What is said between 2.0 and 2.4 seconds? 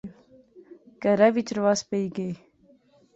گے